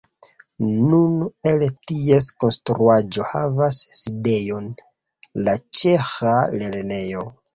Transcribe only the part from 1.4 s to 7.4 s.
el ties konstruaĵo havas sidejon la ĉeĥa lernejo.